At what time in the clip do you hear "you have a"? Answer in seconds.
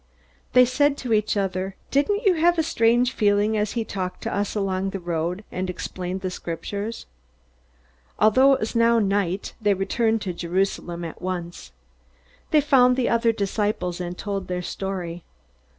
2.23-2.63